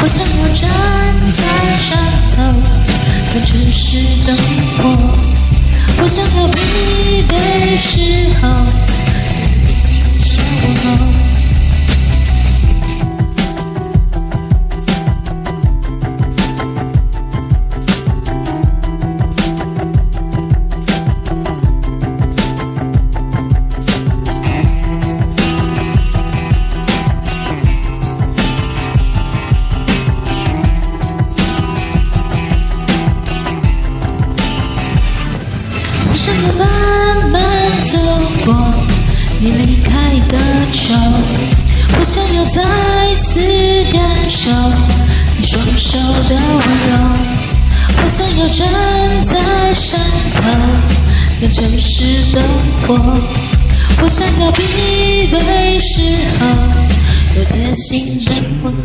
[0.00, 0.54] 我想要
[0.94, 1.03] 站。
[39.58, 40.38] 离开的
[40.72, 40.92] 秋，
[41.98, 42.62] 我想要再
[43.22, 43.38] 次
[43.92, 44.50] 感受
[45.40, 45.96] 你双手
[46.28, 46.92] 的温柔。
[48.02, 48.66] 我想要站
[49.28, 49.34] 在
[49.74, 49.96] 山
[50.34, 50.40] 头
[51.40, 52.42] 看城市灯
[52.88, 52.94] 火，
[54.02, 54.62] 我想要疲
[55.32, 55.34] 惫
[55.80, 55.92] 时
[56.40, 56.44] 候
[57.38, 58.28] 有贴心的
[58.64, 58.84] 问候。